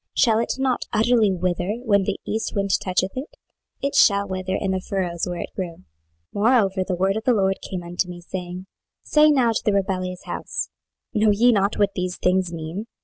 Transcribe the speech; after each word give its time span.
shall 0.15 0.39
it 0.39 0.55
not 0.57 0.85
utterly 0.91 1.31
wither, 1.31 1.75
when 1.85 2.05
the 2.05 2.19
east 2.25 2.55
wind 2.55 2.71
toucheth 2.71 3.11
it? 3.15 3.37
it 3.83 3.93
shall 3.93 4.27
wither 4.27 4.55
in 4.55 4.71
the 4.71 4.81
furrows 4.81 5.27
where 5.27 5.41
it 5.41 5.53
grew. 5.55 5.83
26:017:011 6.33 6.33
Moreover 6.33 6.83
the 6.83 6.95
word 6.95 7.17
of 7.17 7.23
the 7.23 7.35
LORD 7.35 7.59
came 7.61 7.83
unto 7.83 8.09
me, 8.09 8.19
saying, 8.19 8.65
26:017:012 9.05 9.09
Say 9.09 9.29
now 9.29 9.51
to 9.51 9.61
the 9.63 9.73
rebellious 9.73 10.23
house, 10.23 10.69
Know 11.13 11.29
ye 11.29 11.51
not 11.51 11.77
what 11.77 11.93
these 11.93 12.17
things 12.17 12.51
mean? 12.51 12.87